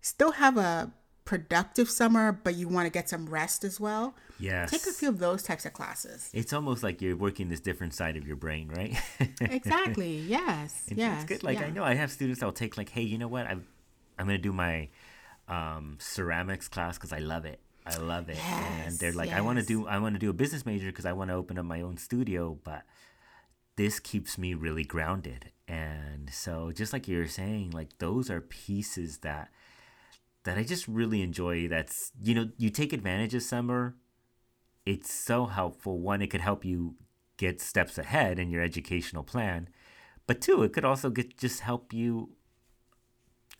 still 0.00 0.32
have 0.32 0.56
a 0.56 0.92
productive 1.30 1.88
summer, 1.88 2.32
but 2.32 2.56
you 2.56 2.66
want 2.66 2.86
to 2.86 2.90
get 2.90 3.08
some 3.08 3.24
rest 3.30 3.62
as 3.62 3.78
well. 3.78 4.16
Yes. 4.40 4.72
Take 4.72 4.84
a 4.88 4.92
few 4.92 5.08
of 5.08 5.20
those 5.20 5.44
types 5.44 5.64
of 5.64 5.72
classes. 5.72 6.28
It's 6.34 6.52
almost 6.52 6.82
like 6.82 7.00
you're 7.00 7.14
working 7.14 7.48
this 7.48 7.60
different 7.60 7.94
side 7.94 8.16
of 8.16 8.26
your 8.26 8.34
brain, 8.34 8.68
right? 8.68 8.96
exactly. 9.40 10.16
Yes. 10.18 10.86
Yes. 10.92 11.22
It's 11.22 11.28
good. 11.28 11.44
Like 11.44 11.60
yeah. 11.60 11.66
I 11.66 11.70
know 11.70 11.84
I 11.84 11.94
have 11.94 12.10
students 12.10 12.40
that'll 12.40 12.52
take 12.52 12.76
like, 12.76 12.88
hey, 12.88 13.02
you 13.02 13.16
know 13.16 13.28
what? 13.28 13.46
I'm 13.46 13.64
I'm 14.18 14.26
gonna 14.26 14.38
do 14.38 14.52
my 14.52 14.88
um, 15.46 15.98
ceramics 16.00 16.66
class 16.66 16.98
because 16.98 17.12
I 17.12 17.20
love 17.20 17.44
it. 17.44 17.60
I 17.86 17.96
love 17.98 18.28
it. 18.28 18.34
Yes, 18.34 18.88
and 18.88 18.98
they're 18.98 19.12
like, 19.12 19.30
I 19.30 19.40
want 19.40 19.60
to 19.60 19.64
do 19.64 19.86
I 19.86 19.98
want 19.98 20.16
to 20.16 20.18
do 20.18 20.30
a 20.30 20.32
business 20.32 20.66
major 20.66 20.86
because 20.86 21.06
I 21.06 21.12
want 21.12 21.30
to 21.30 21.34
open 21.34 21.58
up 21.60 21.64
my 21.64 21.80
own 21.80 21.96
studio, 21.96 22.58
but 22.64 22.82
this 23.76 24.00
keeps 24.00 24.36
me 24.36 24.54
really 24.54 24.84
grounded. 24.84 25.52
And 25.68 26.28
so 26.32 26.72
just 26.72 26.92
like 26.92 27.06
you 27.06 27.18
were 27.18 27.28
saying, 27.28 27.70
like 27.70 27.98
those 27.98 28.30
are 28.30 28.40
pieces 28.40 29.18
that 29.18 29.50
that 30.44 30.58
I 30.58 30.62
just 30.62 30.88
really 30.88 31.22
enjoy. 31.22 31.68
That's 31.68 32.12
you 32.22 32.34
know, 32.34 32.50
you 32.56 32.70
take 32.70 32.92
advantage 32.92 33.34
of 33.34 33.42
summer. 33.42 33.96
It's 34.86 35.12
so 35.12 35.46
helpful. 35.46 35.98
One, 36.00 36.22
it 36.22 36.28
could 36.28 36.40
help 36.40 36.64
you 36.64 36.96
get 37.36 37.60
steps 37.60 37.98
ahead 37.98 38.38
in 38.38 38.50
your 38.50 38.62
educational 38.62 39.22
plan. 39.22 39.68
But 40.26 40.40
two, 40.40 40.62
it 40.62 40.72
could 40.72 40.84
also 40.84 41.10
get 41.10 41.36
just 41.36 41.60
help 41.60 41.92
you 41.92 42.30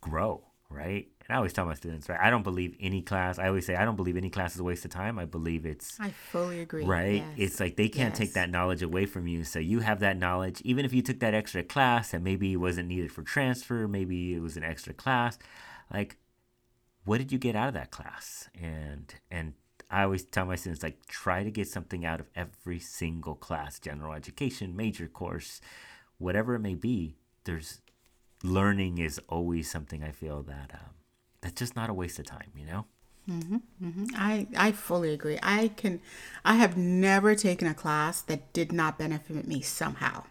grow, 0.00 0.44
right? 0.68 1.08
And 1.26 1.34
I 1.34 1.37
always 1.37 1.52
tell 1.52 1.64
my 1.64 1.75
students, 1.75 2.08
right? 2.08 2.18
I 2.20 2.30
don't 2.30 2.42
believe 2.42 2.76
any 2.80 3.02
class. 3.02 3.38
I 3.38 3.49
always 3.49 3.66
say 3.66 3.76
I 3.76 3.84
don't 3.84 3.96
believe 3.96 4.16
any 4.16 4.30
class 4.30 4.54
is 4.54 4.60
a 4.60 4.64
waste 4.64 4.84
of 4.84 4.90
time. 4.90 5.18
I 5.18 5.25
believe 5.25 5.66
it's 5.66 5.99
I 6.00 6.10
fully 6.10 6.60
agree. 6.60 6.84
right. 6.84 7.25
Yes. 7.37 7.52
It's 7.52 7.60
like 7.60 7.76
they 7.76 7.88
can't 7.88 8.14
take 8.14 8.32
that 8.34 8.50
knowledge 8.50 8.82
away 8.82 9.06
from 9.06 9.26
you. 9.26 9.44
So 9.44 9.58
you 9.58 9.80
have 9.80 10.00
that 10.00 10.18
knowledge, 10.18 10.60
even 10.62 10.84
if 10.84 10.92
you 10.92 11.02
took 11.02 11.20
that 11.20 11.34
extra 11.34 11.62
class 11.62 12.14
and 12.14 12.25
maybe 12.25 12.52
it 12.52 12.56
wasn't 12.56 12.88
needed 12.88 13.12
for 13.12 13.22
transfer, 13.22 13.87
maybe 13.87 14.34
it 14.34 14.40
was 14.40 14.56
an 14.56 14.64
extra 14.64 14.92
class. 14.92 15.38
Like, 15.92 16.16
what 17.04 17.19
did 17.19 17.33
you 17.33 17.38
get 17.38 17.57
out 17.57 17.69
of 17.69 17.75
that 17.75 17.90
class? 17.90 18.49
And 18.61 19.14
and 19.30 19.54
I 19.90 20.04
always 20.04 20.25
tell 20.25 20.47
my 20.47 20.57
students 20.57 20.83
like 20.83 21.07
try 21.07 21.42
to 21.42 21.50
get 21.50 21.69
something 21.69 22.04
out 22.04 22.21
of 22.21 22.30
every 22.37 22.78
single 22.78 23.35
class, 23.35 23.78
general 23.78 24.12
education, 24.12 24.76
major 24.76 25.09
course, 25.09 25.61
whatever 26.19 26.54
it 26.54 26.61
may 26.61 26.75
be. 26.75 27.16
There's 27.45 27.80
learning 28.42 28.99
is 28.99 29.21
always 29.28 29.71
something 29.71 30.02
I 30.02 30.12
feel 30.12 30.42
that 30.45 30.71
um, 30.75 30.95
that's 31.40 31.59
just 31.59 31.76
not 31.76 31.90
a 31.90 31.95
waste 31.95 32.19
of 32.19 32.26
time, 32.26 32.52
you 32.54 32.66
know. 32.66 32.87
Mm-hmm, 33.28 33.57
mm-hmm. 33.83 34.04
I 34.14 34.47
I 34.57 34.73
fully 34.73 35.12
agree. 35.12 35.38
I 35.42 35.69
can 35.69 36.00
I 36.45 36.54
have 36.54 36.76
never 36.76 37.35
taken 37.35 37.69
a 37.69 37.75
class 37.75 38.23
that 38.23 38.52
did 38.52 38.73
not 38.73 38.99
benefit 38.99 39.47
me 39.47 39.61
somehow. 39.61 40.25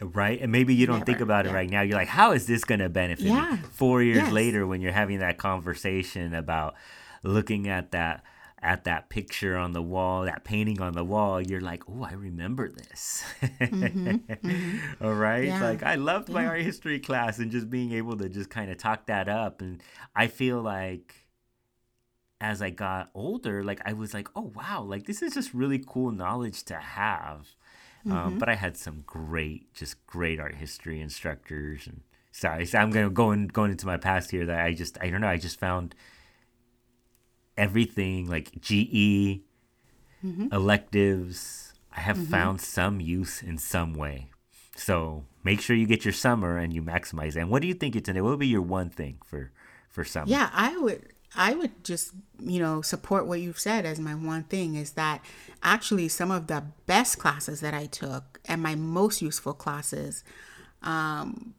Right? 0.00 0.40
And 0.40 0.50
maybe 0.50 0.74
you 0.74 0.86
don't 0.86 1.06
think 1.06 1.20
about 1.20 1.46
it 1.46 1.50
yeah. 1.50 1.54
right 1.54 1.70
now. 1.70 1.82
You're 1.82 1.96
like, 1.96 2.08
how 2.08 2.32
is 2.32 2.46
this 2.46 2.64
going 2.64 2.80
to 2.80 2.88
benefit 2.88 3.26
Yeah. 3.26 3.52
me? 3.52 3.68
Four 3.72 4.02
years 4.02 4.16
Yes. 4.18 4.32
later, 4.32 4.66
when 4.66 4.80
you're 4.80 4.92
having 4.92 5.20
that 5.20 5.38
conversation 5.38 6.34
about 6.34 6.74
looking 7.22 7.68
at 7.68 7.92
that 7.92 8.24
at 8.60 8.84
that 8.84 9.10
picture 9.10 9.58
on 9.58 9.72
the 9.74 9.82
wall, 9.82 10.22
that 10.24 10.42
painting 10.42 10.80
on 10.80 10.94
the 10.94 11.04
wall, 11.04 11.38
you're 11.38 11.60
like, 11.60 11.82
oh, 11.86 12.02
I 12.02 12.12
remember 12.14 12.70
this. 12.70 13.22
Mm-hmm. 13.42 14.08
Mm-hmm. 14.08 14.94
All 15.04 15.12
right? 15.12 15.44
Yeah. 15.44 15.62
Like, 15.62 15.82
I 15.82 15.96
loved 15.96 16.30
my 16.30 16.46
art 16.46 16.62
history 16.62 16.98
class 16.98 17.38
and 17.38 17.50
just 17.50 17.68
being 17.68 17.92
able 17.92 18.16
to 18.16 18.26
just 18.30 18.48
kind 18.48 18.70
of 18.70 18.78
talk 18.78 19.04
that 19.06 19.28
up. 19.28 19.60
And 19.60 19.82
I 20.16 20.28
feel 20.28 20.62
like 20.62 21.14
as 22.40 22.62
I 22.62 22.70
got 22.70 23.10
older, 23.14 23.62
like 23.62 23.80
I 23.84 23.92
was 23.92 24.14
like, 24.14 24.28
oh 24.34 24.52
wow, 24.54 24.82
like 24.82 25.06
this 25.06 25.22
is 25.22 25.34
just 25.34 25.54
really 25.54 25.82
cool 25.86 26.10
knowledge 26.10 26.62
to 26.64 26.76
have. 26.76 27.48
Um, 28.06 28.12
mm-hmm. 28.12 28.38
but 28.38 28.48
I 28.48 28.54
had 28.54 28.76
some 28.76 29.02
great, 29.06 29.72
just 29.74 30.06
great 30.06 30.38
art 30.38 30.56
history 30.56 31.00
instructors. 31.00 31.86
And 31.86 32.02
sorry, 32.32 32.66
so 32.66 32.78
I'm 32.78 32.90
gonna 32.90 33.10
go 33.10 33.32
in, 33.32 33.48
going 33.48 33.70
into 33.70 33.86
my 33.86 33.96
past 33.96 34.30
here. 34.30 34.44
That 34.46 34.64
I 34.64 34.74
just, 34.74 34.98
I 35.00 35.10
don't 35.10 35.20
know, 35.20 35.28
I 35.28 35.38
just 35.38 35.58
found 35.58 35.94
everything 37.56 38.28
like 38.28 38.60
GE 38.60 39.40
mm-hmm. 40.24 40.48
electives. 40.52 41.72
I 41.96 42.00
have 42.00 42.16
mm-hmm. 42.16 42.30
found 42.30 42.60
some 42.60 43.00
use 43.00 43.42
in 43.42 43.58
some 43.58 43.94
way. 43.94 44.28
So 44.76 45.24
make 45.44 45.60
sure 45.60 45.76
you 45.76 45.86
get 45.86 46.04
your 46.04 46.12
summer 46.12 46.58
and 46.58 46.72
you 46.72 46.82
maximize 46.82 47.36
it. 47.36 47.40
And 47.40 47.50
what 47.50 47.62
do 47.62 47.68
you 47.68 47.74
think 47.74 47.94
it's 47.94 48.08
in 48.08 48.16
What 48.16 48.30
would 48.30 48.38
be 48.40 48.48
your 48.48 48.62
one 48.62 48.90
thing 48.90 49.18
for 49.24 49.52
for 49.88 50.04
summer? 50.04 50.26
Yeah, 50.28 50.50
I 50.52 50.76
would 50.76 51.13
I 51.36 51.54
would 51.54 51.84
just, 51.84 52.12
you 52.40 52.60
know, 52.60 52.82
support 52.82 53.26
what 53.26 53.40
you've 53.40 53.58
said 53.58 53.84
as 53.84 53.98
my 53.98 54.14
one 54.14 54.44
thing 54.44 54.74
is 54.74 54.92
that 54.92 55.24
actually 55.62 56.08
some 56.08 56.30
of 56.30 56.46
the 56.46 56.64
best 56.86 57.18
classes 57.18 57.60
that 57.60 57.74
I 57.74 57.86
took 57.86 58.40
and 58.46 58.62
my 58.62 58.74
most 58.74 59.22
useful 59.22 59.54
classes 59.54 60.22
um, 60.82 61.54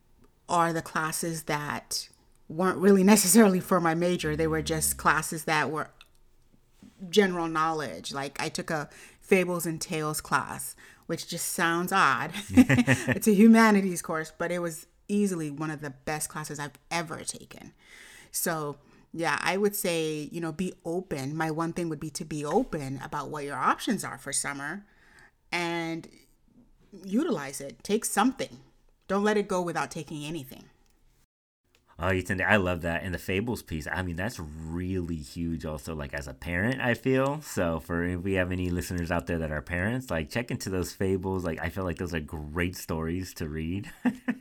are 0.47 0.71
the 0.71 0.81
classes 0.81 1.43
that 1.43 2.09
weren't 2.47 2.77
really 2.77 3.03
necessarily 3.15 3.59
for 3.59 3.81
my 3.81 3.95
major. 3.95 4.35
They 4.35 4.47
were 4.47 4.61
just 4.61 4.97
classes 4.97 5.45
that 5.45 5.71
were 5.71 5.89
general 7.09 7.47
knowledge. 7.47 8.13
Like 8.13 8.41
I 8.41 8.49
took 8.49 8.69
a 8.69 8.89
fables 9.21 9.65
and 9.65 9.81
tales 9.81 10.21
class, 10.21 10.75
which 11.07 11.27
just 11.27 11.49
sounds 11.49 11.91
odd. 11.91 12.31
it's 12.49 13.27
a 13.27 13.33
humanities 13.33 14.01
course, 14.01 14.31
but 14.37 14.51
it 14.51 14.59
was 14.59 14.87
easily 15.07 15.51
one 15.51 15.71
of 15.71 15.81
the 15.81 15.89
best 15.89 16.29
classes 16.29 16.59
I've 16.59 16.79
ever 16.89 17.23
taken. 17.23 17.73
So, 18.31 18.77
yeah, 19.17 19.39
I 19.41 19.55
would 19.55 19.77
say, 19.77 20.27
you 20.29 20.41
know, 20.41 20.51
be 20.51 20.73
open. 20.83 21.37
My 21.37 21.49
one 21.49 21.71
thing 21.71 21.87
would 21.87 22.01
be 22.01 22.09
to 22.09 22.25
be 22.25 22.43
open 22.43 22.99
about 23.01 23.29
what 23.29 23.45
your 23.45 23.55
options 23.55 24.03
are 24.03 24.17
for 24.17 24.33
summer 24.33 24.85
and 25.53 26.05
utilize 27.05 27.61
it. 27.61 27.81
Take 27.81 28.03
something. 28.03 28.59
Don't 29.07 29.23
let 29.23 29.37
it 29.37 29.47
go 29.47 29.61
without 29.61 29.89
taking 29.89 30.25
anything. 30.25 30.65
Oh, 31.97 32.07
Yatunde, 32.07 32.45
I 32.45 32.57
love 32.57 32.81
that. 32.81 33.03
And 33.03 33.13
the 33.13 33.17
fables 33.19 33.61
piece, 33.61 33.87
I 33.89 34.01
mean, 34.01 34.17
that's 34.17 34.37
really 34.37 35.15
huge 35.15 35.65
also, 35.65 35.95
like 35.95 36.13
as 36.13 36.27
a 36.27 36.33
parent, 36.33 36.81
I 36.81 36.93
feel. 36.93 37.39
So 37.41 37.79
for 37.79 38.03
if 38.03 38.21
we 38.21 38.33
have 38.33 38.51
any 38.51 38.69
listeners 38.69 39.11
out 39.11 39.27
there 39.27 39.37
that 39.37 39.51
are 39.51 39.61
parents, 39.61 40.11
like 40.11 40.29
check 40.29 40.51
into 40.51 40.69
those 40.69 40.91
fables. 40.91 41.45
Like 41.45 41.61
I 41.61 41.69
feel 41.69 41.85
like 41.85 41.97
those 41.97 42.13
are 42.13 42.19
great 42.19 42.75
stories 42.75 43.33
to 43.35 43.47
read. 43.47 43.89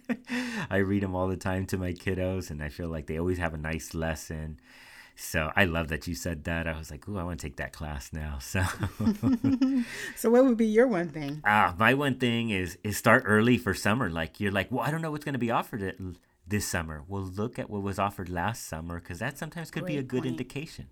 I 0.71 0.79
read 0.79 1.05
them 1.05 1.15
all 1.15 1.29
the 1.29 1.37
time 1.37 1.67
to 1.67 1.79
my 1.79 1.93
kiddos 1.93 2.51
and 2.51 2.61
I 2.61 2.71
feel 2.71 2.89
like 2.89 3.07
they 3.07 3.19
always 3.19 3.39
have 3.39 3.55
a 3.55 3.59
nice 3.59 3.95
lesson. 3.95 4.59
So 5.15 5.53
I 5.55 5.65
love 5.65 5.87
that 5.89 6.09
you 6.09 6.17
said 6.17 6.43
that. 6.45 6.67
I 6.67 6.77
was 6.77 6.91
like, 6.91 7.09
ooh, 7.09 7.19
I 7.19 7.23
want 7.23 7.39
to 7.39 7.47
take 7.47 7.59
that 7.59 7.73
class 7.73 8.13
now. 8.13 8.39
So 8.41 8.63
So, 10.17 10.29
what 10.29 10.45
would 10.45 10.57
be 10.57 10.67
your 10.67 10.89
one 10.89 11.09
thing? 11.09 11.41
Ah, 11.45 11.77
my 11.79 11.95
one 11.95 12.19
thing 12.19 12.51
is 12.51 12.79
is 12.83 12.97
start 12.97 13.23
early 13.27 13.59
for 13.59 13.75
summer. 13.75 14.11
Like 14.11 14.41
you're 14.41 14.51
like, 14.51 14.73
well, 14.73 14.85
I 14.85 14.91
don't 14.91 15.03
know 15.03 15.13
what's 15.13 15.25
going 15.25 15.35
to 15.35 15.39
be 15.39 15.53
offered 15.53 15.83
it 15.83 16.01
this 16.47 16.67
summer. 16.67 17.03
We'll 17.07 17.23
look 17.23 17.59
at 17.59 17.71
what 17.71 17.83
was 17.83 17.99
offered 17.99 18.29
last 18.29 18.67
summer 18.67 19.01
because 19.01 19.19
that 19.19 19.39
sometimes 19.39 19.71
could 19.71 19.87
be 19.87 19.97
a 19.97 20.03
good 20.03 20.23
point. 20.23 20.33
indication. 20.33 20.89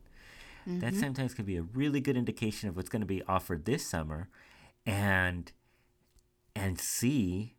That 0.64 0.92
mm-hmm. 0.92 1.00
sometimes 1.00 1.34
could 1.34 1.46
be 1.46 1.56
a 1.56 1.62
really 1.62 2.00
good 2.00 2.16
indication 2.16 2.68
of 2.68 2.76
what's 2.76 2.88
going 2.88 3.02
to 3.02 3.06
be 3.06 3.22
offered 3.24 3.64
this 3.64 3.84
summer, 3.84 4.28
and 4.86 5.50
and 6.54 6.78
see 6.78 7.56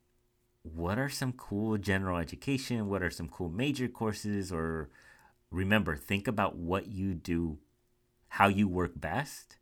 what 0.61 0.97
are 0.97 1.09
some 1.09 1.33
cool 1.33 1.77
general 1.77 2.17
education, 2.17 2.87
what 2.87 3.03
are 3.03 3.09
some 3.09 3.27
cool 3.27 3.49
major 3.49 3.89
courses, 3.89 4.51
or 4.51 4.89
remember, 5.51 5.97
think 5.97 6.27
about 6.27 6.55
what 6.55 6.87
you 6.87 7.13
do, 7.13 7.57
how 8.29 8.47
you 8.47 8.69
work 8.69 8.93
best, 8.95 9.57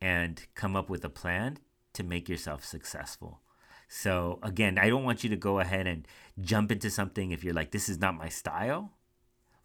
and 0.00 0.46
come 0.54 0.74
up 0.74 0.88
with 0.88 1.04
a 1.04 1.10
plan 1.10 1.58
to 1.92 2.02
make 2.02 2.28
yourself 2.28 2.64
successful. 2.64 3.40
So, 3.88 4.38
again, 4.42 4.78
I 4.78 4.88
don't 4.88 5.04
want 5.04 5.24
you 5.24 5.30
to 5.30 5.36
go 5.36 5.60
ahead 5.60 5.86
and 5.86 6.06
jump 6.40 6.72
into 6.72 6.90
something 6.90 7.30
if 7.30 7.44
you're 7.44 7.54
like, 7.54 7.70
this 7.70 7.88
is 7.88 7.98
not 7.98 8.16
my 8.16 8.28
style. 8.28 8.92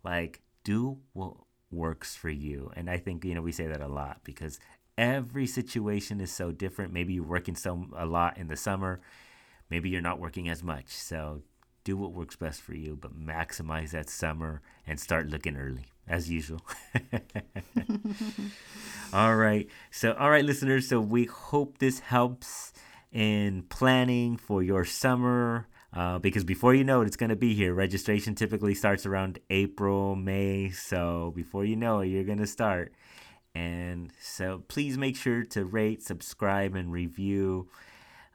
Like, 0.03 0.41
do 0.63 0.99
what 1.13 1.33
works 1.71 2.15
for 2.15 2.29
you. 2.29 2.71
And 2.75 2.89
I 2.89 2.97
think, 2.97 3.25
you 3.25 3.35
know, 3.35 3.41
we 3.41 3.51
say 3.51 3.67
that 3.67 3.81
a 3.81 3.87
lot 3.87 4.21
because 4.23 4.59
every 4.97 5.47
situation 5.47 6.19
is 6.19 6.31
so 6.31 6.51
different. 6.51 6.93
Maybe 6.93 7.13
you're 7.13 7.23
working 7.23 7.55
so 7.55 7.85
a 7.95 8.05
lot 8.05 8.37
in 8.37 8.47
the 8.47 8.57
summer, 8.57 8.99
maybe 9.69 9.89
you're 9.89 10.01
not 10.01 10.19
working 10.19 10.49
as 10.49 10.63
much. 10.63 10.89
So, 10.89 11.43
do 11.85 11.95
what 11.95 12.11
works 12.11 12.35
best 12.35 12.61
for 12.61 12.75
you, 12.75 12.97
but 12.99 13.17
maximize 13.17 13.91
that 13.91 14.09
summer 14.09 14.61
and 14.85 14.99
start 14.99 15.27
looking 15.27 15.55
early 15.55 15.85
as 16.07 16.29
usual. 16.29 16.61
all 19.13 19.35
right. 19.35 19.67
So, 19.89 20.13
all 20.13 20.29
right, 20.29 20.43
listeners. 20.43 20.87
So, 20.87 20.99
we 20.99 21.25
hope 21.25 21.77
this 21.77 21.99
helps 21.99 22.73
in 23.11 23.63
planning 23.63 24.37
for 24.37 24.61
your 24.63 24.85
summer. 24.85 25.67
Uh, 25.91 26.19
because 26.19 26.43
before 26.43 26.75
you 26.75 26.83
know 26.83 27.01
it, 27.01 27.07
it's 27.07 27.15
going 27.15 27.31
to 27.31 27.35
be 27.35 27.55
here. 27.55 27.73
Registration 27.73 28.35
typically 28.35 28.75
starts 28.75 29.05
around 29.05 29.39
April, 29.49 30.15
May. 30.15 30.69
So, 30.69 31.33
before 31.35 31.65
you 31.65 31.75
know 31.75 32.01
it, 32.01 32.07
you're 32.07 32.23
going 32.23 32.37
to 32.37 32.47
start. 32.47 32.93
And 33.55 34.11
so, 34.21 34.63
please 34.67 34.99
make 34.99 35.15
sure 35.15 35.43
to 35.45 35.65
rate, 35.65 36.03
subscribe, 36.03 36.75
and 36.75 36.91
review. 36.91 37.69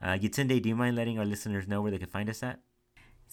Uh, 0.03 0.19
Yatunde, 0.19 0.61
do 0.61 0.69
you 0.69 0.75
mind 0.75 0.97
letting 0.97 1.19
our 1.19 1.25
listeners 1.25 1.69
know 1.69 1.81
where 1.81 1.93
they 1.93 1.99
can 1.99 2.09
find 2.09 2.29
us 2.29 2.43
at? 2.43 2.59